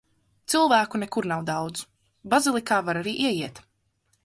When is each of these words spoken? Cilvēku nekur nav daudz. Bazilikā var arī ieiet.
Cilvēku 0.53 1.01
nekur 1.01 1.27
nav 1.33 1.43
daudz. 1.51 1.85
Bazilikā 2.35 2.83
var 2.91 3.03
arī 3.05 3.17
ieiet. 3.29 3.65